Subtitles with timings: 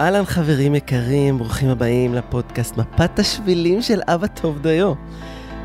[0.00, 4.92] אהלן חברים יקרים, ברוכים הבאים לפודקאסט מפת השבילים של אבא טוב דיו.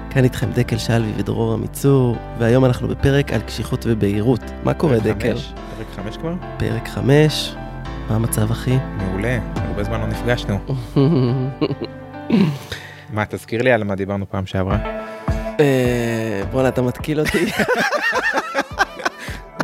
[0.09, 4.41] כאן איתכם דקל שלוי ודרור עמיצור, והיום אנחנו בפרק על קשיחות ובהירות.
[4.63, 5.37] מה קורה פרק דקל?
[5.37, 5.53] חמש.
[5.77, 6.33] פרק חמש כבר?
[6.57, 7.55] פרק חמש,
[8.09, 8.77] מה המצב אחי?
[8.97, 10.59] מעולה, הרבה זמן לא נפגשנו.
[13.13, 14.77] מה, תזכיר לי על מה דיברנו פעם שעברה?
[15.59, 17.45] אה, בואנה אתה מתקיל אותי.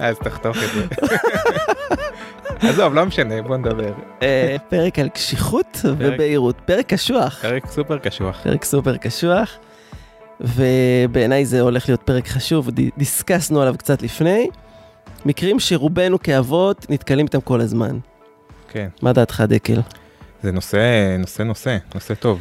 [0.02, 0.86] אז תחתוך את זה.
[2.62, 3.94] עזוב, לא משנה, בוא נדבר.
[4.22, 7.42] אה, פרק על קשיחות ובהירות, פרק קשוח.
[7.42, 8.42] פרק סופר קשוח.
[8.44, 9.58] פרק סופר קשוח,
[10.42, 14.50] ובעיניי זה הולך להיות פרק חשוב, דיסקסנו עליו קצת לפני.
[15.26, 18.00] מקרים שרובנו כאבות נתקלים איתם כל הזמן.
[18.70, 19.82] כן, מה דעתך דקל?
[20.44, 22.40] זה נושא, נושא, נושא, נושא טוב.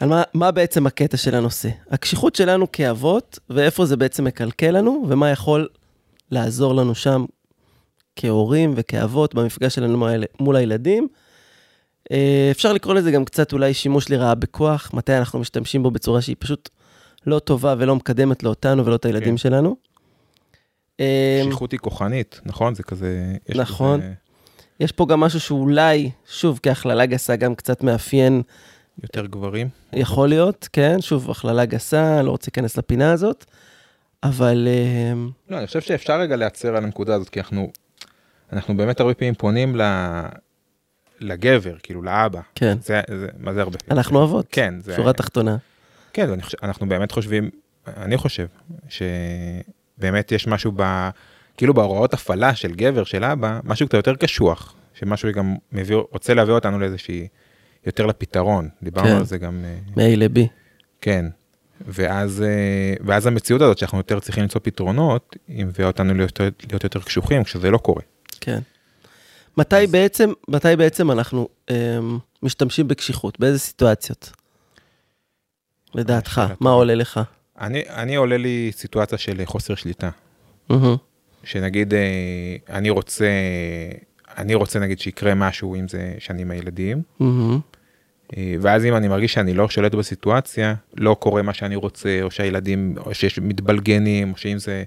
[0.00, 1.68] על מה, מה בעצם הקטע של הנושא?
[1.90, 5.68] הקשיחות שלנו כאבות, ואיפה זה בעצם מקלקל לנו, ומה יכול
[6.30, 7.24] לעזור לנו שם
[8.20, 10.06] כהורים וכאבות במפגש שלנו
[10.40, 11.08] מול- הילדים.
[12.12, 16.22] אה, אפשר לקרוא לזה גם קצת אולי שימוש לרעה בכוח, מתי אנחנו משתמשים בו בצורה
[16.22, 16.68] שהיא פשוט
[17.26, 19.36] לא טובה ולא מקדמת לא אותנו ולא את הילדים כן.
[19.36, 19.76] שלנו.
[21.00, 22.74] אה, קשיחות היא כוחנית, נכון?
[22.74, 23.36] זה כזה...
[23.48, 24.00] יש נכון.
[24.00, 24.12] כזה
[24.80, 28.42] יש פה גם משהו שאולי, שוב, כהכללה גסה, גם קצת מאפיין
[29.02, 29.68] יותר גברים.
[29.92, 33.44] יכול להיות, כן, שוב, הכללה גסה, לא רוצה להיכנס לפינה הזאת,
[34.22, 35.12] אבל אה,
[35.48, 37.72] לא, אני חושב שאפשר רגע להצר על הנקודה הזאת, כי אנחנו,
[38.52, 39.82] אנחנו באמת הרבה פעמים פונים ל...
[41.20, 42.40] לגבר, כאילו לאבא.
[42.54, 43.98] כן, זה, זה, מה זה הרבה פעמים?
[43.98, 44.96] אנחנו אבות, כן, זה...
[44.96, 45.56] שורה תחתונה.
[46.12, 47.50] כן, ואני חושב, אנחנו באמת חושבים,
[47.86, 48.46] אני חושב,
[48.88, 51.08] שבאמת יש משהו ב...
[51.56, 56.34] כאילו בהוראות הפעלה של גבר, של אבא, משהו קצת יותר קשוח, שמשהו גם מביא, רוצה
[56.34, 57.28] להביא אותנו לאיזושהי,
[57.86, 58.68] יותר לפתרון.
[58.82, 59.16] דיברנו כן.
[59.16, 60.40] על זה גם, אה, מ-A ל-B.
[61.00, 61.26] כן.
[61.86, 66.84] ואז, אה, ואז המציאות הזאת שאנחנו יותר צריכים למצוא פתרונות, היא מביאה אותנו להיות, להיות
[66.84, 68.02] יותר קשוחים, כשזה לא קורה.
[68.40, 68.60] כן.
[69.56, 71.98] מתי בעצם, מתי בעצם אנחנו אה,
[72.42, 73.40] משתמשים בקשיחות?
[73.40, 74.30] באיזה סיטואציות?
[75.94, 76.70] לדעתך, מה.
[76.70, 77.20] עולה לך?
[77.60, 80.10] אני, אני עולה לי סיטואציה של חוסר שליטה.
[81.44, 83.28] שנגיד אה, אני רוצה,
[84.36, 87.02] אני רוצה נגיד שיקרה משהו עם זה שאני עם הילדים,
[88.36, 92.30] אה, ואז אם אני מרגיש שאני לא שולט בסיטואציה, לא קורה מה שאני רוצה, או
[92.30, 94.84] שהילדים, או שיש מתבלגנים, או שאם זה,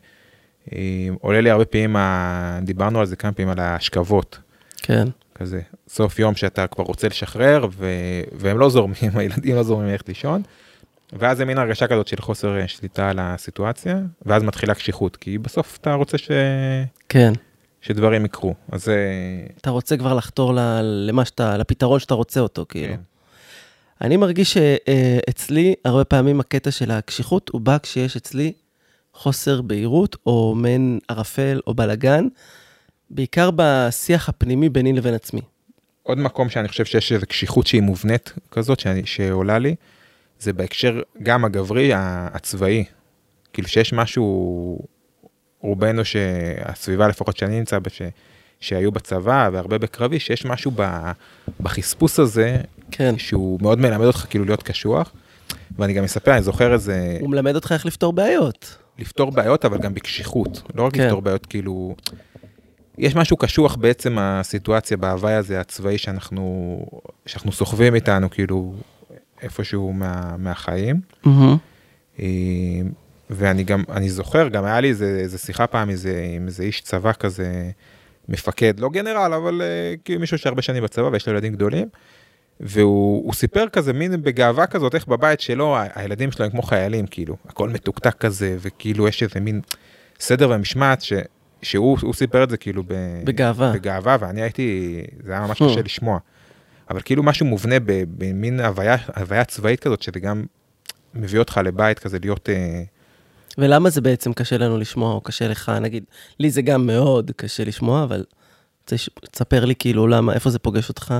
[1.21, 1.95] עולה לי הרבה פעמים,
[2.61, 4.39] דיברנו על זה כמה פעמים, על ההשכבות,
[4.77, 7.87] כן, כזה, סוף יום שאתה כבר רוצה לשחרר, ו,
[8.31, 10.41] והם לא זורמים, הילדים לא זורמים ללכת לישון,
[11.13, 15.37] ואז זה מין הרגשה כזאת של חוסר אה, שליטה על הסיטואציה, ואז מתחילה קשיחות, כי
[15.37, 16.31] בסוף אתה רוצה ש...
[17.09, 17.33] כן.
[17.81, 18.97] שדברים יקרו, אז זה...
[19.61, 22.93] אתה רוצה כבר לחתור ל- למה שאתה, לפתרון שאתה רוצה אותו, כאילו.
[22.93, 22.99] כן.
[24.01, 28.53] אני מרגיש שאצלי, הרבה פעמים הקטע של הקשיחות הוא בא כשיש אצלי
[29.13, 32.27] חוסר בהירות, או מעין ערפל או בלאגן,
[33.09, 35.41] בעיקר בשיח הפנימי ביני לבין עצמי.
[36.03, 39.75] עוד מקום שאני חושב שיש איזו קשיחות שהיא מובנית כזאת שאני, שעולה לי,
[40.39, 42.83] זה בהקשר גם הגברי הצבאי.
[43.53, 44.79] כאילו שיש משהו,
[45.59, 47.89] רובנו שהסביבה לפחות שאני נמצא בה,
[48.59, 51.11] שהיו בצבא והרבה בקרבי, שיש משהו ב,
[51.59, 52.57] בחספוס הזה,
[52.91, 53.17] כן.
[53.17, 55.11] שהוא מאוד מלמד אותך כאילו להיות קשוח.
[55.79, 58.77] ואני גם אספר, אני זוכר איזה, הוא מלמד אותך איך לפתור בעיות.
[58.99, 60.61] לפתור בעיות, אבל גם בקשיחות.
[60.75, 61.03] לא רק כן.
[61.03, 61.95] לפתור בעיות, כאילו...
[62.97, 66.77] יש משהו קשוח בעצם הסיטואציה בהוואי הזה הצבאי שאנחנו,
[67.25, 68.73] שאנחנו סוחבים איתנו, כאילו,
[69.41, 71.01] איפשהו מה, מהחיים.
[72.19, 72.25] אה,
[73.29, 76.81] ואני גם, אני זוכר, גם היה לי איזה, איזה שיחה פעם איזה, עם איזה איש
[76.81, 77.71] צבא כזה,
[78.29, 81.87] מפקד, לא גנרל, אבל אה, כאילו מישהו שהרבה שנים בצבא ויש לו ילדים גדולים.
[82.59, 87.07] והוא הוא סיפר כזה מין בגאווה כזאת איך בבית שלו הילדים שלו הם כמו חיילים
[87.07, 89.61] כאילו הכל מתוקתק כזה וכאילו יש איזה מין
[90.19, 91.13] סדר ומשמעת ש,
[91.61, 92.93] שהוא הוא סיפר את זה כאילו ב,
[93.23, 93.71] בגאווה.
[93.73, 95.65] בגאווה ואני הייתי זה היה ממש Hmm.
[95.65, 96.19] קשה לשמוע.
[96.89, 97.75] אבל כאילו משהו מובנה
[98.17, 100.43] במין הוויה הוויה צבאית כזאת שזה גם
[101.13, 102.83] מביא אותך לבית כזה להיות אה,
[103.57, 106.03] ולמה זה בעצם קשה לנו לשמוע, או קשה לך, נגיד,
[106.39, 108.23] לי זה גם מאוד קשה לשמוע, אבל
[109.31, 111.13] תספר לי כאילו למה, איפה זה פוגש אותך?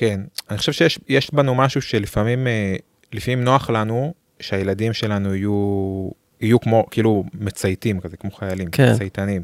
[0.00, 0.20] כן
[0.50, 2.76] אני חושב שיש יש בנו משהו שלפעמים אה,
[3.12, 6.10] לפעמים נוח לנו שהילדים שלנו יהיו
[6.40, 8.94] יהיו כמו כאילו מצייתים כזה כמו חיילים כן.
[8.94, 9.42] צייתנים.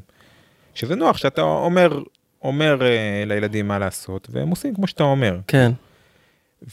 [0.74, 2.02] שזה נוח שאתה אומר
[2.42, 5.72] אומר אה, לילדים מה לעשות והם עושים כמו שאתה אומר כן,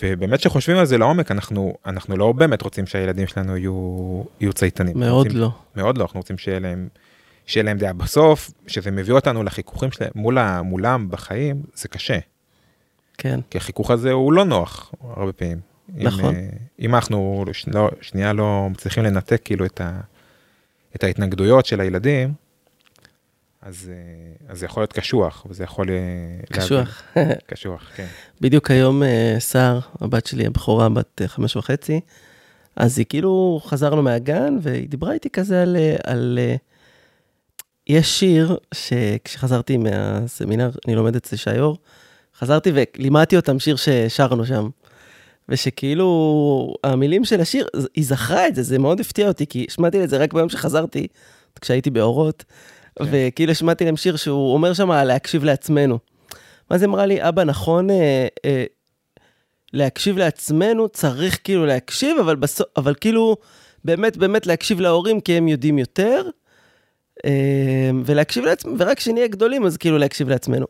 [0.01, 4.99] ובאמת שחושבים על זה לעומק אנחנו אנחנו לא באמת רוצים שהילדים שלנו יהיו יהיו צייתנים
[4.99, 5.51] מאוד רוצים, לא.
[5.75, 6.87] מאוד לא אנחנו רוצים שיהיה להם
[7.45, 12.17] שיהיה להם דעה בסוף שזה מביא אותנו לחיכוכים שלהם מול מולם בחיים זה קשה.
[13.17, 15.59] כן, כי החיכוך הזה הוא לא נוח הרבה פעמים.
[15.89, 16.35] נכון.
[16.35, 16.49] אם, אה,
[16.79, 19.99] אם אנחנו לא, שנייה לא מצליחים לנתק כאילו את, ה,
[20.95, 22.33] את ההתנגדויות של הילדים,
[23.61, 25.89] אז, אה, אז זה יכול להיות קשוח, וזה יכול...
[25.89, 25.95] אה,
[26.45, 27.03] קשוח.
[27.15, 27.35] להבין.
[27.51, 28.07] קשוח, כן.
[28.41, 29.03] בדיוק היום
[29.39, 31.99] שר, הבת שלי הבכורה בת חמש וחצי,
[32.75, 35.77] אז היא כאילו, חזרנו מהגן, והיא דיברה איתי כזה על...
[36.03, 36.39] על
[37.87, 41.77] יש שיר שכשחזרתי מהסמינר, אני לומד אצל שיור,
[42.37, 44.69] חזרתי ולימדתי אותם שיר ששרנו שם.
[45.49, 50.09] ושכאילו, המילים של השיר, היא זכרה את זה, זה מאוד הפתיע אותי, כי שמעתי את
[50.09, 51.07] זה רק ביום שחזרתי,
[51.61, 52.43] כשהייתי באורות,
[52.95, 53.05] כן.
[53.11, 55.99] וכאילו השמעתי להם שיר שהוא אומר שם להקשיב לעצמנו.
[56.69, 58.63] ואז היא אמרה לי, אבא, נכון, אה, אה,
[59.73, 63.37] להקשיב לעצמנו, צריך כאילו להקשיב, אבל, בסוף, אבל כאילו,
[63.85, 66.29] באמת באמת להקשיב להורים, כי הם יודעים יותר,
[67.25, 70.65] אה, ולהקשיב לעצמנו, ורק כשנהיה גדולים, אז כאילו להקשיב לעצמנו.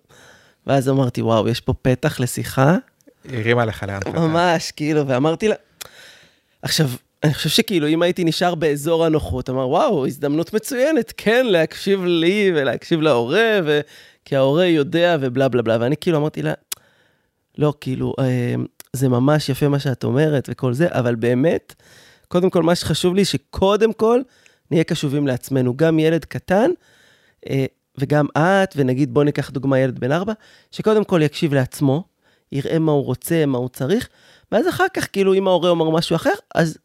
[0.67, 2.77] ואז אמרתי, וואו, יש פה פתח לשיחה,
[3.29, 4.19] הרימה לך להנחתה.
[4.19, 5.55] ממש, כאילו, ואמרתי לה...
[6.61, 6.89] עכשיו,
[7.23, 12.51] אני חושב שכאילו, אם הייתי נשאר באזור הנוחות, אמר, וואו, הזדמנות מצוינת, כן, להקשיב לי
[12.55, 13.81] ולהקשיב להורה, ו...
[14.25, 16.53] כי ההורה יודע ובלה בלה בלה, ואני כאילו אמרתי לה,
[17.57, 18.55] לא, כאילו, אה,
[18.93, 21.73] זה ממש יפה מה שאת אומרת וכל זה, אבל באמת,
[22.27, 24.21] קודם כל, מה שחשוב לי, שקודם כל,
[24.71, 25.77] נהיה קשובים לעצמנו.
[25.77, 26.71] גם ילד קטן,
[27.49, 27.65] אה,
[27.97, 30.33] וגם את, ונגיד, בוא ניקח דוגמה ילד בן ארבע,
[30.71, 32.03] שקודם כל יקשיב לעצמו,
[32.51, 34.09] יראה מה הוא רוצה, מה הוא צריך,
[34.51, 36.77] ואז אחר כך, כאילו, אם ההורה אומר משהו אחר, אז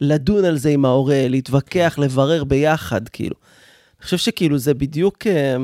[0.00, 3.36] לדון על זה עם ההורה, להתווכח, לברר ביחד, כאילו.
[3.98, 5.56] אני חושב שכאילו זה בדיוק אה,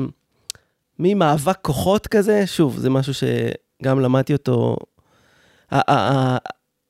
[0.99, 4.75] ממאבק כוחות כזה, שוב, זה משהו שגם למדתי אותו,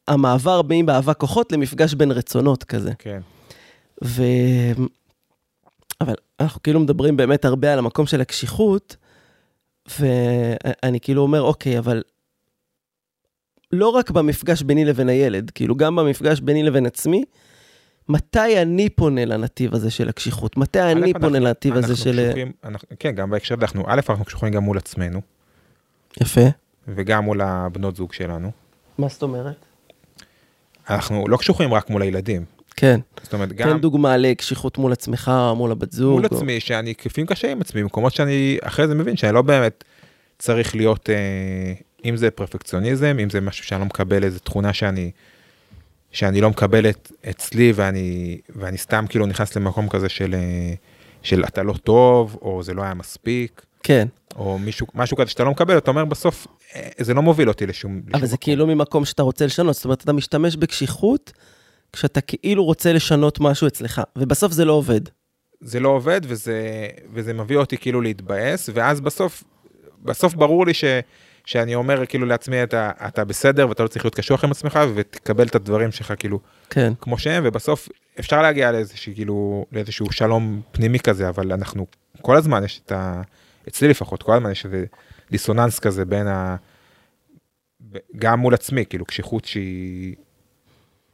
[0.08, 2.92] המעבר ממאבק כוחות למפגש בין רצונות כזה.
[3.00, 3.20] כן.
[4.04, 4.24] ו...
[6.02, 8.96] אבל אנחנו כאילו מדברים באמת הרבה על המקום של הקשיחות,
[10.00, 12.02] ואני כאילו אומר, אוקיי, אבל
[13.72, 17.24] לא רק במפגש ביני לבין הילד, כאילו גם במפגש ביני לבין עצמי,
[18.10, 20.58] מתי אני פונה לנתיב הזה של הקשיחות?
[20.58, 22.26] מתי אני א', פונה אנחנו- לנתיב הזה אנחנו של...
[22.28, 25.22] קשוחים- אנחנו- כן, גם בהקשר הזה, אנחנו, א', אנחנו קשוחים גם מול עצמנו,
[26.22, 26.42] יפה.
[26.88, 28.52] וגם מול הבנות זוג שלנו.
[28.98, 29.56] מה זאת אומרת?
[30.90, 32.46] אנחנו לא קשוחים רק מול הילדים.
[32.76, 33.00] כן.
[33.24, 36.12] זאת אומרת, תן גם דוגמה לקשיחות מול עצמך, מול הבת זוג.
[36.12, 39.42] מול או- עצמי, שאני לפעמים קשה עם עצמי, במקומות שאני אחרי זה מבין שאני לא
[39.42, 39.84] באמת
[40.40, 41.74] צריך להיות, אה,
[42.06, 45.12] אם זה פרפקציוניזם, אם זה משהו שאני לא מקבל, איזה תכונה שאני,
[46.12, 50.74] שאני לא מקבל את, אצלי, ואני, ואני סתם כאילו נכנס למקום כזה של, אה,
[51.22, 55.44] של אתה לא טוב, או זה לא היה מספיק, כן, או מישהו, משהו כזה שאתה
[55.44, 58.02] לא מקבל, אתה אומר בסוף, אה, זה לא מוביל אותי לשום...
[58.08, 58.38] אבל לשום זה מקום.
[58.44, 61.32] כאילו ממקום שאתה רוצה לשנות, זאת אומרת, אתה משתמש בקשיחות
[61.94, 65.02] כשאתה כאילו רוצה לשנות משהו אצלך, ובסוף זה לא עובד.
[65.62, 69.44] זה לא עובד וזה, וזה מביא אותי כאילו להתבאס, ואז בסוף,
[70.04, 70.84] בסוף ברור לי ש,
[71.46, 75.48] שאני אומר כאילו לעצמי, אתה, אתה בסדר ואתה לא צריך להיות קשוח עם עצמך, ותקבל
[75.48, 76.40] את הדברים שלך כאילו
[76.70, 77.90] כן, כמו שהם, ובסוף
[78.20, 81.88] אפשר להגיע לאיזשהו כאילו, לאיזשהו שלום פנימי כזה, אבל אנחנו,
[82.22, 83.22] כל הזמן יש את ה...
[83.68, 84.86] אצלי לפחות, כל הזמן יש איזה
[85.32, 86.56] דיסוננס כזה בין ה...
[88.16, 90.16] גם מול עצמי, כאילו קשיחות שהיא...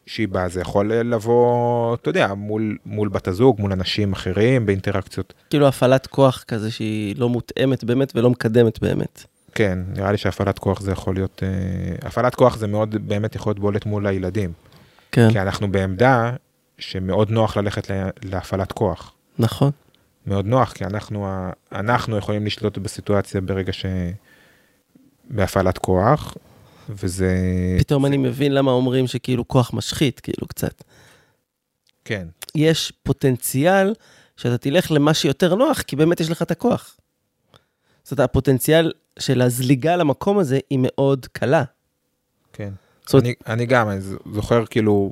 [0.07, 5.33] שהיא באה, זה יכול לבוא, אתה יודע, מול, מול בת הזוג, מול אנשים אחרים, באינטראקציות.
[5.49, 9.23] כאילו הפעלת כוח כזה שהיא לא מותאמת באמת ולא מקדמת באמת.
[9.55, 13.49] כן, נראה לי שהפעלת כוח זה יכול להיות, אה, הפעלת כוח זה מאוד באמת יכול
[13.49, 14.51] להיות בולט מול הילדים.
[15.11, 16.31] כן, כי אנחנו בעמדה
[16.79, 19.13] שמאוד נוח ללכת לה- להפעלת כוח.
[19.39, 19.71] נכון.
[20.27, 21.27] מאוד נוח, כי אנחנו,
[21.71, 23.85] אנחנו יכולים לשלוט בסיטואציה ברגע ש...
[25.29, 26.35] בהפעלת כוח,
[26.89, 27.35] וזה...
[27.79, 30.83] פתאום אני מבין למה אומרים שכאילו כוח משחית, כאילו קצת.
[32.05, 33.93] כן, יש פוטנציאל
[34.37, 36.97] שאתה תלך למה שיותר נוח, כי באמת יש לך את הכוח.
[38.03, 41.63] זאת אומרת, הפוטנציאל של הזליגה למקום הזה היא מאוד קלה.
[42.53, 42.73] כן.
[43.05, 43.99] זאת אומרת, אני, אני גם, אני
[44.33, 45.11] זוכר כאילו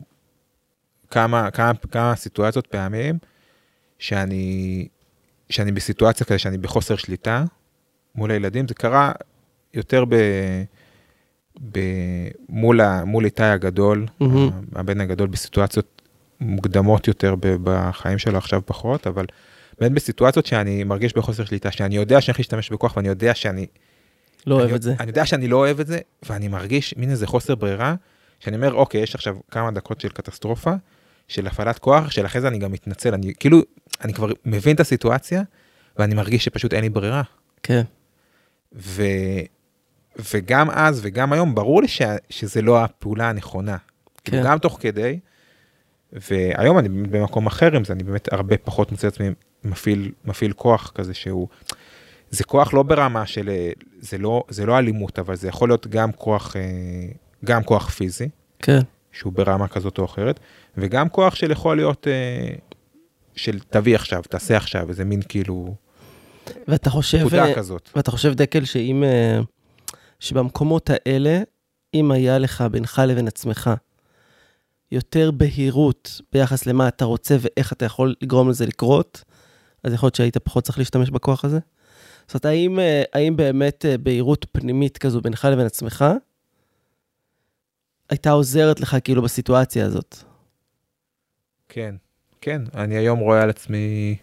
[1.11, 3.17] כמה, כמה, כמה סיטואציות פעמים
[3.99, 4.87] שאני,
[5.49, 7.43] שאני בסיטואציה כזה שאני בחוסר שליטה
[8.15, 9.11] מול הילדים, זה קרה
[9.73, 10.15] יותר ב...
[11.71, 11.79] ב
[12.49, 14.49] מול, ה, מול איתי הגדול, מהמם.
[14.75, 16.01] הבן הגדול בסיטואציות
[16.39, 19.25] מוקדמות יותר בחיים שלו עכשיו פחות, אבל
[19.79, 23.65] באמת בסיטואציות שאני מרגיש בחוסר שליטה, שאני יודע שאני הולך להשתמש בכוח ואני יודע שאני
[24.47, 24.95] לא אוהב אני, את זה.
[24.99, 27.95] אני יודע שאני לא אוהב את זה, ואני מרגיש מין איזה חוסר ברירה,
[28.39, 30.73] שאני אומר, אוקיי, יש עכשיו כמה דקות של קטסטרופה,
[31.27, 33.61] של הפעלת כוח, שלאחרי זה אני גם מתנצל, אני כאילו,
[34.03, 35.41] אני כבר מבין את הסיטואציה,
[35.97, 37.21] ואני מרגיש שפשוט אין לי ברירה.
[37.63, 37.81] כן,
[38.75, 39.03] ו,
[40.33, 43.77] וגם אז וגם היום, ברור לי ש, שזה לא הפעולה הנכונה.
[44.23, 44.49] כאילו, כן.
[44.49, 45.19] גם תוך כדי,
[46.13, 49.29] והיום אני במקום אחר עם זה, אני באמת הרבה פחות מוצא עצמי
[49.63, 51.47] מפעיל, מפעיל כוח כזה שהוא,
[52.29, 53.49] זה כוח לא ברמה של,
[53.99, 56.61] זה לא, זה לא אלימות, אבל זה יכול להיות גם כוח, אה,
[57.45, 58.29] גם כוח פיזי,
[58.59, 58.79] כן,
[59.11, 60.39] שהוא ברמה כזאת או אחרת,
[60.77, 62.55] וגם כוח של יכול להיות, אה,
[63.35, 65.75] של תביא עכשיו, תעשה עכשיו, איזה מין כאילו,
[66.67, 67.89] ואתה חושב, נקודה אה, כזאת.
[67.95, 69.03] ואתה חושב, דקל, שאם,
[70.19, 71.41] שבמקומות האלה,
[71.93, 73.69] אם היה לך בינך לבין עצמך
[74.91, 79.23] יותר בהירות ביחס למה אתה רוצה ואיך אתה יכול לגרום לזה לקרות,
[79.83, 81.59] אז יכול להיות שהיית פחות צריך להשתמש בכוח הזה?
[82.27, 86.05] זאת אומרת, האם, אה, האם באמת אה, בהירות פנימית כזו בינך לבין עצמך,
[88.09, 90.15] הייתה עוזרת לך כאילו בסיטואציה הזאת?
[91.69, 91.95] כן,
[92.41, 94.17] כן, אני היום רואה על עצמי...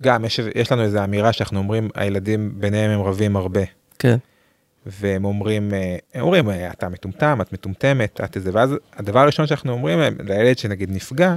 [0.00, 3.60] אה, גם יש, יש לנו איזו אמירה שאנחנו אומרים, הילדים ביניהם הם רבים הרבה.
[3.98, 4.16] כן.
[4.86, 9.46] והם אומרים, אה, הם אומרים, אה, אתה מטומטם, את מטומטמת, את איזה, ואז הדבר הראשון
[9.46, 11.36] שאנחנו אומרים להם, לילד שנגיד נפגע,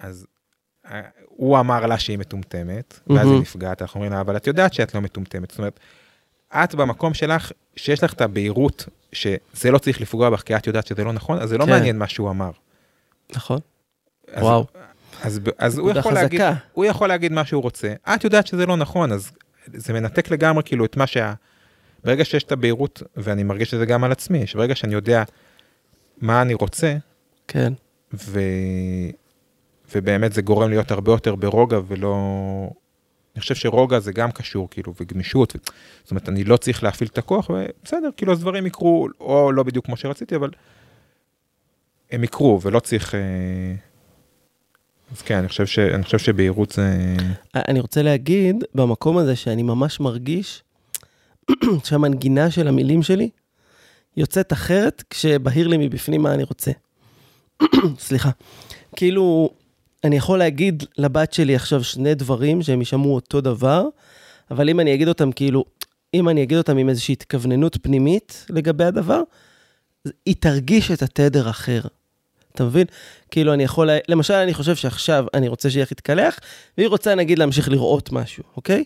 [0.00, 0.26] אז
[0.90, 3.32] אה, הוא אמר לה שהיא מטומטמת, ואז מהמם.
[3.32, 5.50] היא נפגעת, אנחנו אומרים לה, אבל את יודעת שאת לא מטומטמת.
[5.50, 5.80] זאת אומרת,
[6.54, 10.86] את במקום שלך, שיש לך את הבהירות שזה לא צריך לפגוע בך, כי את יודעת
[10.86, 11.70] שזה לא נכון, אז זה לא כן.
[11.70, 12.50] מעניין מה שהוא אמר.
[13.36, 13.58] נכון?
[14.32, 14.66] אז- וואו.
[15.22, 16.40] אז, אז הוא, יכול להגיד.
[16.72, 19.30] הוא יכול להגיד מה שהוא רוצה, את יודעת שזה לא נכון, אז
[19.66, 21.32] זה מנתק לגמרי כאילו את מה שה...
[22.04, 25.22] ברגע שיש את הבהירות, ואני מרגיש את זה גם על עצמי, שברגע שאני יודע
[26.20, 26.96] מה אני רוצה,
[27.48, 27.72] כן.
[28.14, 28.40] ו...
[29.94, 32.16] ובאמת זה גורם להיות הרבה יותר ברוגע ולא...
[33.34, 35.56] אני חושב שרוגע זה גם קשור כאילו וגמישות.
[36.02, 39.62] זאת אומרת אני לא צריך להפעיל את הכוח ובסדר כאילו אז דברים יקרו או לא
[39.62, 40.50] בדיוק כמו שרציתי אבל
[42.10, 43.14] הם יקרו ולא צריך.
[45.10, 45.78] אה, אז כן אני חושב ש...
[45.78, 47.16] אני חושב שבהירות זה...
[47.54, 50.62] אני רוצה להגיד במקום הזה שאני ממש מרגיש
[51.84, 53.30] שהמנגינה של המילים שלי
[54.16, 56.70] יוצאת אחרת כשבהיר לי מבפנים מה אני רוצה.
[57.98, 58.30] סליחה.
[58.96, 59.50] כאילו,
[60.04, 63.84] אני יכול להגיד לבת שלי עכשיו שני דברים שהם יישמעו אותו דבר,
[64.50, 65.64] אבל אם אני אגיד אותם כאילו,
[66.14, 69.22] אם אני אגיד אותם עם איזושהי התכווננות פנימית לגבי הדבר,
[70.26, 71.80] היא תרגיש את התדר אחר.
[72.54, 72.86] אתה מבין?
[73.30, 76.38] כאילו, אני יכול, למשל, אני חושב שעכשיו אני רוצה שיח יתקלח,
[76.78, 78.84] והיא רוצה, נגיד, להמשיך לראות משהו, אוקיי?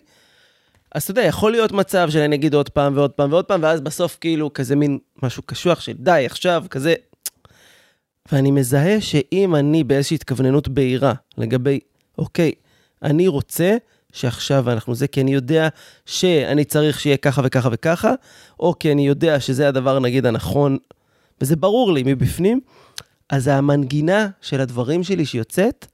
[0.95, 3.81] אז אתה יודע, יכול להיות מצב שאני אגיד עוד פעם ועוד פעם ועוד פעם, ואז
[3.81, 6.93] בסוף כאילו כזה מין משהו קשוח של די, עכשיו, כזה...
[8.31, 11.79] ואני מזהה שאם אני באיזושהי התכווננות בהירה לגבי,
[12.17, 12.51] אוקיי,
[13.03, 13.77] אני רוצה
[14.13, 15.67] שעכשיו אנחנו זה, כי אני יודע
[16.05, 18.13] שאני צריך שיהיה ככה וככה וככה,
[18.59, 20.77] או כי אני יודע שזה הדבר, נגיד, הנכון,
[21.41, 22.59] וזה ברור לי מבפנים,
[23.29, 25.87] אז המנגינה של הדברים שלי שיוצאת,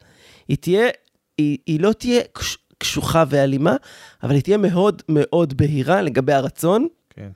[0.47, 0.89] היא תהיה,
[1.37, 3.75] היא, היא לא תהיה קש, קשוחה ואלימה,
[4.23, 7.29] אבל היא תהיה מאוד מאוד בהירה לגבי הרצון, כן.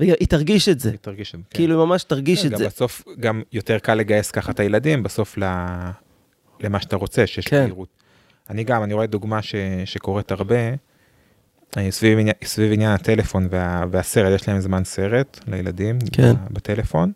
[0.00, 0.90] והיא תרגיש את זה.
[0.90, 1.44] היא תרגיש את זה.
[1.50, 1.56] כן.
[1.56, 2.66] כאילו, היא ממש תרגיש כן, את גם זה.
[2.66, 5.44] בסוף גם יותר קל לגייס ככה את הילדים בסוף ל...
[6.60, 7.62] למה שאתה רוצה שיש כן.
[7.64, 7.88] בהירות.
[8.50, 9.54] אני גם אני רואה דוגמה ש...
[9.84, 10.56] שקורית הרבה
[11.76, 13.84] אה, סביב סביב עניין הטלפון וה...
[13.90, 16.32] והסרט יש להם זמן סרט לילדים כן.
[16.50, 17.12] בטלפון.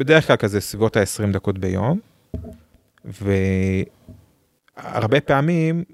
[0.00, 2.00] ובדרך כלל כזה סביבות ה-20 דקות ביום.
[3.04, 5.84] והרבה פעמים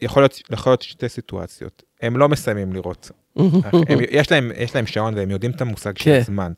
[0.00, 3.10] יכול להיות, יכול להיות שתי סיטואציות הם לא מסיימים לראות
[3.88, 6.20] הם, יש, להם, יש להם שעון והם יודעים את המושג של כן.
[6.20, 6.52] זמן,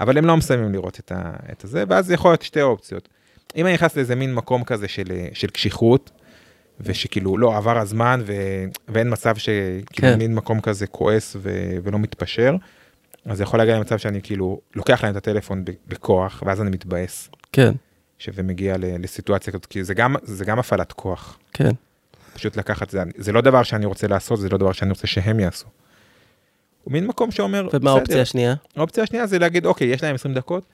[0.00, 3.08] אבל הם לא מסיימים לראות את, ה, את הזה, ואז יכול להיות שתי אופציות.
[3.56, 6.10] אם אני נכנס לאיזה מין מקום כזה של, של קשיחות,
[6.80, 8.32] ושכאילו לא עבר הזמן ו,
[8.88, 9.82] ואין מצב שכאילו.
[9.92, 10.18] כן.
[10.18, 11.50] מין מקום כזה כועס ו,
[11.82, 12.56] ולא מתפשר,
[13.24, 17.30] אז זה יכול להגיע למצב שאני כאילו לוקח להם את הטלפון בכוח, ואז אני מתבאס,
[17.52, 17.72] כן,
[18.18, 21.38] שזה מגיע לסיטואציה כזאת, כי זה גם, זה גם הפעלת כוח.
[21.52, 21.70] כן,
[22.34, 25.40] פשוט לקחת זה, זה לא דבר שאני רוצה לעשות, זה לא דבר שאני רוצה שהם
[25.40, 25.66] יעשו.
[26.84, 28.54] הוא מין מקום שאומר, ומה האופציה השנייה?
[28.76, 30.64] האופציה השנייה זה להגיד, אוקיי, יש להם 20 דקות,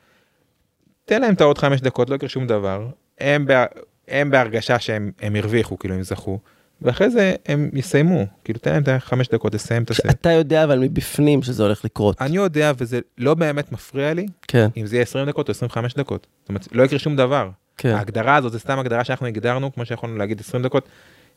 [1.04, 2.88] תן להם את העוד 5 דקות, לא יקרה שום דבר,
[3.18, 3.64] הם, בה,
[4.08, 6.38] הם בהרגשה שהם הם הרוויחו, כאילו הם זכו,
[6.82, 10.20] ואחרי זה הם יסיימו, כאילו תן להם את החמש דקות לסיים את הסרט.
[10.20, 12.22] אתה יודע אבל מבפנים שזה הולך לקרות.
[12.22, 15.94] אני יודע וזה לא באמת מפריע לי כן, אם זה יהיה 20 דקות או 25
[15.94, 16.26] דקות.
[16.42, 17.50] זאת אומרת, לא יקרה שום דבר.
[17.76, 20.88] כן, ההגדרה הזאת זה סתם הגדרה שאנחנו הגדרנו, כמו שיכולנו להגיד 20 דקות,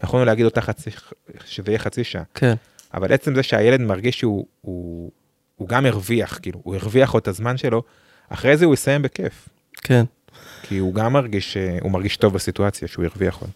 [0.03, 0.89] יכולנו להגיד אותה חצי,
[1.45, 2.23] שזה יהיה חצי שעה.
[2.33, 2.53] כן,
[2.93, 5.11] אבל עצם זה שהילד מרגיש שהוא הוא,
[5.55, 7.83] הוא גם הרוויח, כאילו, הוא הרוויח עוד את הזמן שלו,
[8.29, 9.49] אחרי זה הוא יסיים בכיף.
[9.73, 10.05] כן,
[10.63, 13.49] כי הוא גם מרגיש, אה, הוא מרגיש טוב בסיטואציה שהוא הרוויח עוד.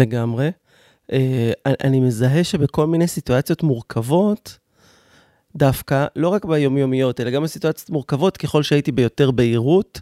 [0.00, 0.50] לגמרי.
[1.12, 1.52] אה,
[1.84, 4.58] אני- מזהה שבכל מיני סיטואציות מורכבות,
[5.56, 10.00] דווקא, לא רק ביומיומיות, אלא גם בסיטואציות מורכבות, ככל שהייתי ביותר בהירות,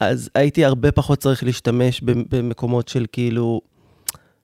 [0.00, 3.60] אז הייתי הרבה פחות צריך להשתמש במ- במקומות של כאילו,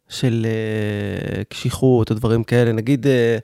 [0.09, 2.73] של אה, קשיחות או דברים כאלה.
[2.73, 3.39] נגיד, אה,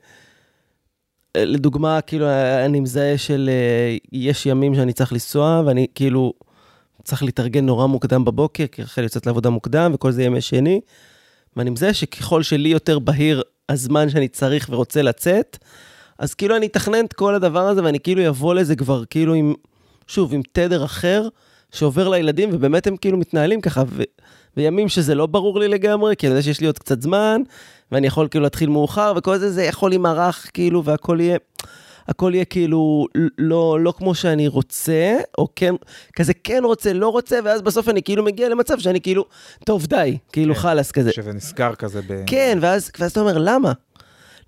[1.36, 2.26] לדוגמה, כאילו,
[2.64, 6.32] אני מזהה של, אה, יש ימים שאני צריך לנסוע, ואני כאילו
[7.04, 10.80] צריך להתארגן נורא מוקדם בבוקר, כי רחל יוצאת לעבודה מוקדם, וכל זה ימי שני.
[11.56, 15.58] ואני מזהה שככל שלי יותר בהיר הזמן שאני צריך ורוצה לצאת,
[16.18, 19.54] אז כאילו אני אתכנן את כל הדבר הזה, ואני כאילו אבוא לזה כבר כאילו עם,
[20.06, 21.28] שוב, עם תדר אחר
[21.72, 24.02] שעובר לילדים, ובאמת הם כאילו מתנהלים ככה, ו,
[24.56, 27.42] וימים שזה לא ברור לי לגמרי, כי אני יודע שיש לי עוד קצת זמן,
[27.92, 31.38] ואני יכול כאילו להתחיל מאוחר, וכל זה, זה יכול להימרח, כאילו, והכל יהיה...
[32.08, 33.06] הכל יהיה כאילו
[33.38, 35.74] לא, לא כמו שאני רוצה, או כן,
[36.16, 39.24] כזה כן רוצה, לא רוצה, ואז בסוף אני כאילו מגיע למצב שאני כאילו,
[39.64, 41.12] טוב, די, כאילו כן, חלאס כזה.
[41.12, 42.22] שזה נסגר כזה ב...
[42.26, 43.72] כן, ואז, ואז אתה אומר, למה?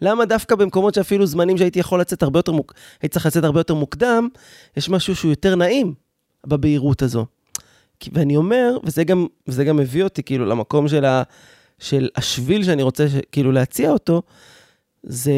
[0.03, 2.73] למה דווקא במקומות שאפילו זמנים שהייתי יכול לצאת הרבה יותר, מוק...
[3.03, 4.29] הייתי צריך לצאת הרבה יותר מוקדם,
[4.77, 5.95] יש משהו שהוא יותר נעים
[6.47, 7.27] בבהירות הזו.
[8.01, 11.23] כי- ואני אומר, וזה גם, וזה גם מביא אותי כאילו למקום של, ה,
[11.79, 14.23] של השביל שאני רוצה ש, כאילו להציע אותו,
[15.03, 15.33] זה,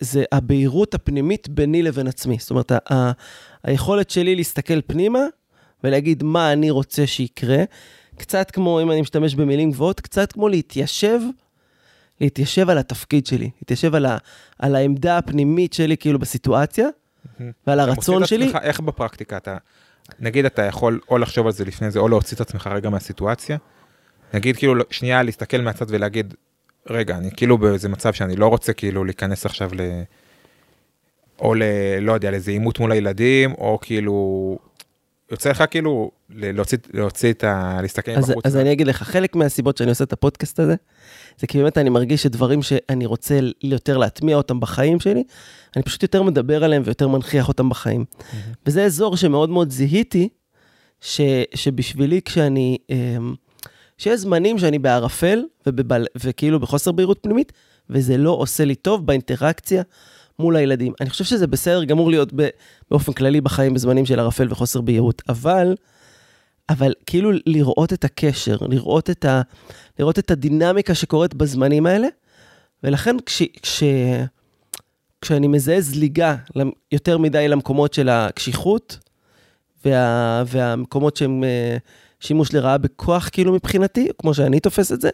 [0.00, 2.36] זה הבהירות הפנימית ביני לבין עצמי.
[2.40, 3.12] זאת אומרת, ה,
[3.62, 5.24] היכולת שלי להסתכל פנימה
[5.84, 7.64] ולהגיד מה אני רוצה שיקרה,
[8.18, 11.20] קצת כמו, אם אני משתמש במילים גבוהות, קצת כמו להתיישב,
[12.20, 14.18] להתיישב על התפקיד שלי, להתיישב על, ה,
[14.58, 16.88] על העמדה הפנימית שלי כאילו בסיטואציה,
[17.66, 18.44] ועל הרצון שלי.
[18.44, 19.56] עצמך, איך בפרקטיקה אתה,
[20.20, 23.56] נגיד אתה יכול או לחשוב על זה לפני זה, או להוציא את עצמך רגע מהסיטואציה.
[24.34, 26.34] נגיד כאילו שנייה להסתכל מהצד ולהגיד,
[26.90, 29.80] רגע, אני כאילו באיזה מצב שאני לא רוצה כאילו להיכנס עכשיו ל...
[31.38, 31.62] או ל...
[32.00, 34.58] לא יודע, לאיזה עימות מול הילדים, או כאילו...
[35.30, 37.78] יוצא לך כאילו להוציא, להוציא את ה...
[37.82, 38.46] להסתכל אז, בחוץ.
[38.46, 40.74] אז אני אגיד לך, חלק מהסיבות שאני עושה את הפודקאסט הזה,
[41.38, 45.24] זה כי באמת אני מרגיש שדברים שאני רוצה יותר להטמיע אותם בחיים שלי,
[45.76, 48.04] אני פשוט יותר מדבר עליהם ויותר מנכיח אותם בחיים.
[48.66, 50.28] וזה אזור שמאוד מאוד זיהיתי,
[51.00, 51.20] ש,
[51.54, 53.34] שבשבילי כשאני, אמ,
[53.98, 57.52] שיש זמנים שאני בערפל ובבל, וכאילו בחוסר בהירות פנימית,
[57.90, 59.82] וזה לא עושה לי טוב באינטראקציה
[60.38, 60.92] מול הילדים.
[61.00, 62.48] אני חושב שזה בסדר גמור להיות ב,
[62.90, 65.74] באופן כללי בחיים בזמנים של ערפל וחוסר בהירות, אבל,
[66.68, 69.42] אבל כאילו לראות את הקשר, לראות את, ה,
[69.98, 72.08] לראות את הדינמיקה שקורית בזמנים האלה,
[72.82, 73.82] ולכן כש, כש,
[75.20, 76.36] כשאני מזהה זליגה
[76.92, 78.98] יותר מדי למקומות של הקשיחות,
[79.84, 81.76] וה, והמקומות שהם אה,
[82.24, 85.10] שימוש לרעה בכוח, כאילו מבחינתי, כמו שאני תופס את זה,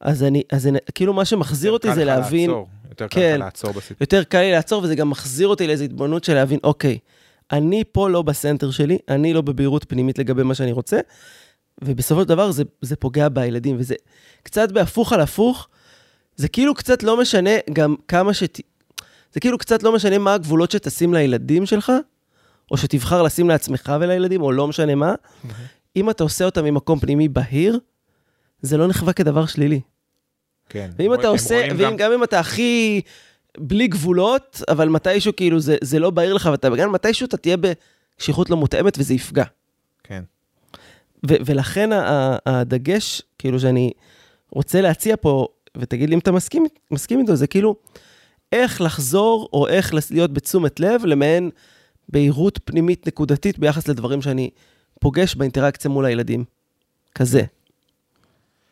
[0.00, 3.34] אז אני, אז אני, כאילו מה שמחזיר אותי זה להבין, לעצור, יותר קל כן.
[3.34, 3.96] לך לעצור בסיטואציה.
[4.00, 6.98] יותר קל לי לעצור, וזה גם מחזיר אותי לאיזו התבוננות של להבין, אוקיי,
[7.52, 11.00] אני פה לא בסנטר שלי, אני לא בבהירות פנימית לגבי מה שאני רוצה,
[11.84, 13.94] ובסופו של דבר זה, זה פוגע בילדים, וזה
[14.42, 15.68] קצת בהפוך על הפוך,
[16.36, 18.60] זה כאילו קצת לא משנה גם כמה שת...
[19.32, 21.92] זה כאילו קצת לא משנה מה הגבולות שתשים לילדים שלך,
[22.70, 25.14] או שתבחר לשים לעצמך ולילדים, או לא משנה מה,
[25.96, 27.78] אם אתה עושה אותם ממקום פנימי בהיר,
[28.62, 29.80] זה לא נחווה כדבר שלילי.
[30.68, 30.90] כן.
[30.98, 33.00] ואם אתה עושה, ואם גם- גם אם אתה הכי
[33.58, 37.56] בלי גבולות, אבל מתישהו כאילו זה, זה לא בהיר לך, ואתה גם מתישהו אתה תהיה
[37.56, 39.44] בקשיחות לא מותאמת וזה יפגע.
[40.02, 40.22] כן.
[41.28, 41.90] ו- ולכן
[42.46, 43.92] הדגש, כאילו שאני
[44.50, 47.76] רוצה להציע פה, ותגיד לי אם אתה מסכים, מסכים איתו, זה כאילו
[48.52, 51.50] איך לחזור, או איך להיות בתשומת לב למעין
[52.08, 54.50] בהירות פנימית נקודתית ביחס לדברים שאני
[55.00, 56.44] פוגש באינטראקציה מול הילדים.
[57.14, 57.42] כזה.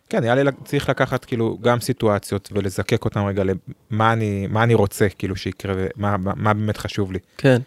[0.08, 4.74] כן, נראה לי צריך לקחת כאילו גם סיטואציות ולזקק אותם רגע למה אני, מה אני
[4.74, 7.18] רוצה כאילו שיקרה ומה מה, מה באמת חשוב לי.
[7.38, 7.60] כן.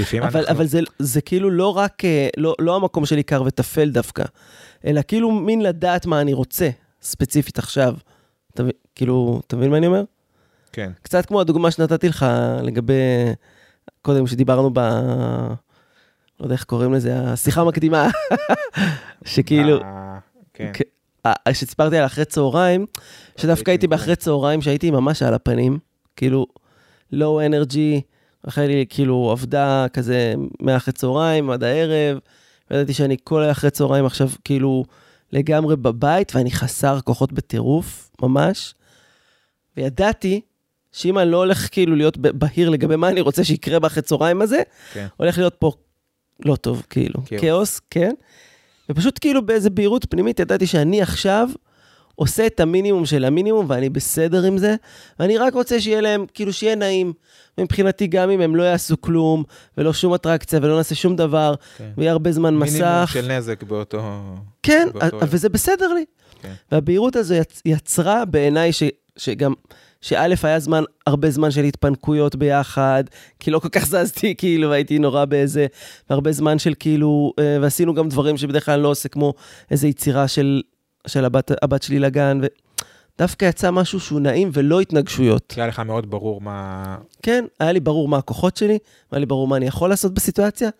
[0.00, 0.40] אבל, אנחנו...
[0.50, 4.24] אבל זה, זה כאילו לא רק, אה, לא, לא המקום של עיקר וטפל דווקא,
[4.84, 6.70] אלא כאילו מין לדעת מה אני רוצה,
[7.02, 7.94] ספציפית עכשיו.
[8.54, 8.62] אתה,
[8.94, 10.02] כאילו, אתה מבין מה אני אומר?
[10.72, 12.26] כן, קצת כמו הדוגמה שנתתי לך
[12.62, 12.94] לגבי,
[14.02, 14.80] קודם שדיברנו ב...
[16.40, 18.08] לא יודע איך קוראים לזה, השיחה המקדימה,
[19.24, 20.18] שכאילו, אה,
[20.54, 20.80] כן, כ-
[21.26, 22.86] אה, שסיפרתי על אחרי צהריים,
[23.36, 25.78] שדווקא הייתי באחרי צהריים שהייתי ממש על הפנים,
[26.16, 26.46] כאילו,
[27.12, 28.00] לואו אנרגי,
[28.48, 32.18] אחרי לי כאילו עבדה כזה מאחרי צהריים עד הערב,
[32.70, 34.84] וידעתי שאני כל אחרי צהריים עכשיו כאילו
[35.32, 38.74] לגמרי בבית, ואני חסר כוחות בטירוף, ממש.
[39.76, 40.40] וידעתי
[40.92, 44.62] שאם אני לא הולך כאילו להיות בהיר לגבי מה אני רוצה שיקרה באחרי צהריים הזה,
[44.92, 45.06] כן.
[45.16, 45.72] הולך להיות פה
[46.44, 47.14] לא טוב, כאילו.
[47.26, 47.40] כאוס.
[47.40, 48.12] כאוס, כן.
[48.90, 51.48] ופשוט כאילו באיזה בהירות פנימית ידעתי שאני עכשיו
[52.14, 54.74] עושה את המינימום של המינימום ואני בסדר עם זה,
[55.20, 57.12] ואני רק רוצה שיהיה להם, כאילו שיהיה נעים.
[57.60, 59.44] מבחינתי גם אם הם לא יעשו כלום,
[59.78, 61.90] ולא שום אטרקציה, ולא נעשה שום דבר, כן.
[61.96, 63.10] ויהיה הרבה זמן מינימום מסך.
[63.12, 64.02] של נזק באותו...
[64.62, 65.18] כן, באותו.
[65.22, 66.04] וזה בסדר לי.
[66.42, 66.52] כן.
[66.72, 68.82] והבהירות הזו יצ- יצרה בעיניי ש,
[69.16, 69.52] שגם,
[70.00, 73.04] שא' היה זמן, הרבה זמן של התפנקויות ביחד,
[73.40, 75.66] כי לא כל כך זזתי, כאילו, הייתי נורא באיזה,
[76.10, 79.34] והרבה זמן של כאילו, אה, ועשינו גם דברים שבדרך כלל אני לא עושה, כמו
[79.70, 80.62] איזו יצירה של,
[81.06, 82.40] של הבת, הבת שלי לגן,
[83.16, 85.54] ודווקא יצא משהו שהוא נעים ולא התנגשויות.
[85.56, 86.96] היה לך מאוד ברור מה...
[87.22, 88.78] כן, היה לי ברור מה הכוחות שלי,
[89.12, 90.70] היה לי ברור מה אני יכול לעשות בסיטואציה,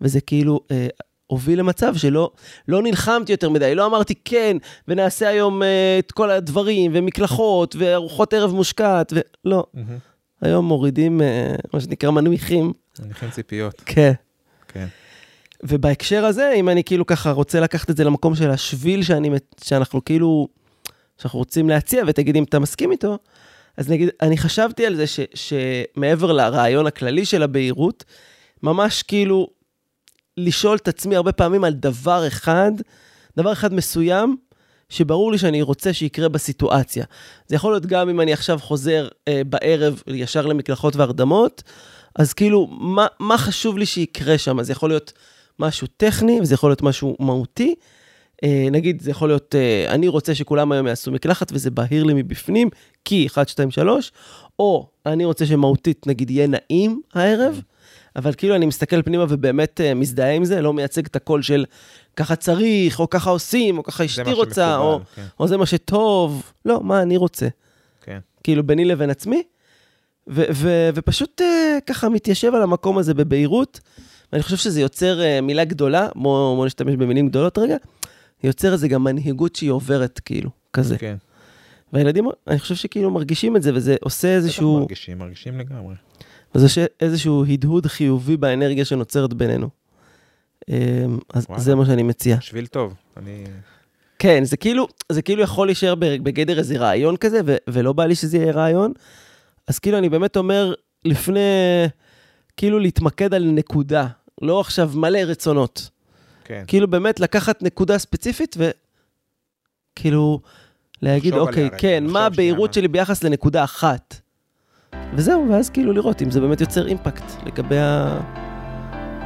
[0.00, 0.86] וזה כאילו אה,
[1.30, 2.30] הוביל למצב שלא
[2.68, 4.56] לא נלחמתי יותר מדי, לא אמרתי כן,
[4.88, 9.12] ונעשה היום אה, את כל הדברים, ומקלחות, וארוחות ערב מושקעת,
[9.44, 9.64] ולא.
[10.40, 12.72] היום מורידים, אה, מה שנקרא, מנמיכים.
[13.00, 13.82] מניחים ציפיות.
[13.86, 14.12] כן.
[14.68, 14.86] כן.
[15.62, 19.30] ובהקשר הזה, אם אני כאילו ככה רוצה לקחת את זה למקום של השביל שאני,
[19.64, 20.48] שאנחנו כאילו,
[21.18, 23.18] שאנחנו רוצים להציע, ותגיד אם אתה מסכים איתו,
[23.76, 28.04] אז נגיד, אני חשבתי על זה ש, שמעבר לרעיון הכללי של הבהירות,
[28.62, 29.59] ממש כאילו
[30.36, 32.72] לשאול את עצמי הרבה פעמים על דבר אחד,
[33.36, 34.36] דבר אחד מסוים,
[34.88, 37.04] שברור לי שאני רוצה שיקרה בסיטואציה.
[37.46, 41.62] זה יכול להיות גם אם אני עכשיו חוזר אה, בערב ישר למקלחות והרדמות,
[42.16, 44.62] אז כאילו, מה, מה חשוב לי שיקרה שם?
[44.62, 45.12] זה יכול להיות
[45.58, 47.74] משהו טכני, וזה יכול להיות משהו מהותי.
[48.44, 52.14] אה, נגיד, זה יכול להיות, אה, אני רוצה שכולם היום יעשו מקלחת וזה בהיר לי
[52.14, 52.68] מבפנים,
[53.04, 54.12] כי 1, 2, 3,
[54.58, 57.60] או אני רוצה שמהותית, נגיד, יהיה נעים הערב,
[58.16, 61.64] אבל כאילו אני מסתכל פנימה ובאמת אה, מזדהה עם זה, לא מייצג את הקול של
[62.16, 65.24] ככה צריך, או ככה עושים, או ככה אשתי רוצה, או, כן.
[65.40, 66.52] או זה מה שטוב.
[66.64, 67.48] לא, מה אני רוצה.
[68.02, 68.18] כן.
[68.42, 69.42] כאילו, ביני לבין עצמי,
[70.28, 71.44] ו- ו- ופשוט uh,
[71.86, 73.80] ככה מתיישב על המקום הזה בבהירות.
[74.32, 77.76] ואני חושב שזה יוצר uh, מילה גדולה, בואו בוא נשתמש במילים גדולות רגע,
[78.44, 80.98] יוצר איזה גם מנהיגות שהיא עוברת, כאילו, כזה.
[80.98, 81.16] כן.
[81.92, 84.78] והילדים, אני חושב שכאילו מרגישים את זה, וזה עושה איזשהו...
[84.80, 85.94] מרגישים, מרגישים לגמרי.
[86.54, 89.68] וזה עושה איזשהו הדהוד חיובי באנרגיה שנוצרת בינינו.
[90.68, 91.62] אמ, אז וואלה.
[91.62, 92.36] זה מה שאני מציע.
[92.40, 93.44] שביל טוב, אני...
[94.18, 98.14] כן, זה כאילו, זה כאילו יכול להישאר בגדר איזה רעיון כזה, ו- ולא בא לי
[98.14, 98.92] שזה יהיה רעיון.
[99.66, 101.40] אז כאילו, אני באמת אומר, לפני,
[102.56, 104.06] כאילו להתמקד על נקודה,
[104.42, 105.90] לא עכשיו מלא רצונות.
[106.44, 106.64] כן.
[106.66, 108.56] כאילו באמת לקחת נקודה ספציפית
[109.96, 110.40] וכאילו
[111.02, 114.20] להגיד, אוקיי, כן, מה הבהירות שלי ביחס לנקודה אחת?
[115.14, 118.18] וזהו, ואז כאילו לראות אם זה באמת יוצר אימפקט לגבי ה...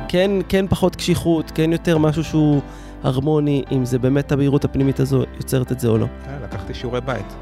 [0.09, 2.61] כן, כן פחות קשיחות, כן יותר משהו שהוא
[3.03, 6.07] הרמוני, אם זה באמת הבהירות הפנימית הזו יוצרת את זה או לא.
[6.29, 7.35] אה, לקחתי שיעורי בית.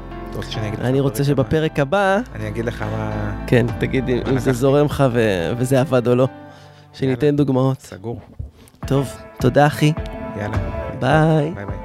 [0.81, 2.19] אני רוצה שבפרק הבא...
[2.35, 3.31] אני אגיד לך מה...
[3.47, 5.03] כן, תגיד אם זה זורם לך
[5.57, 6.27] וזה עבד או לא.
[6.93, 7.81] שניתן דוגמאות.
[7.81, 8.19] סגור.
[8.87, 9.93] טוב, תודה אחי.
[10.37, 10.57] יאללה.
[10.99, 11.51] ביי.
[11.51, 11.82] ביי.